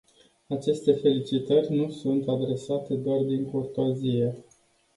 [0.49, 4.43] Aceste felicitări nu sunt adresate doar din curtoazie.